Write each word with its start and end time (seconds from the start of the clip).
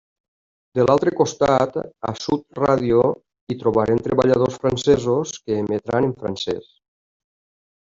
De 0.77 0.85
l'altre 0.85 1.13
costat, 1.19 1.77
a 2.13 2.15
Sud 2.23 2.59
Ràdio, 2.63 3.03
hi 3.55 3.59
trobarem 3.63 4.03
treballadors 4.11 4.61
francesos 4.67 5.39
que 5.45 5.63
emetran 5.63 6.13
en 6.13 6.21
francès. 6.27 6.71